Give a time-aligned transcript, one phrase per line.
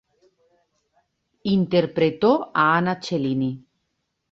[1.43, 3.63] Interpretó a Anna Cellini.